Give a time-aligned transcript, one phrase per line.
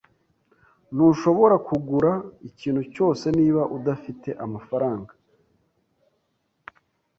[0.93, 2.11] Ntushobora kugura
[2.49, 5.11] ikintu cyose niba udafite amafaranga.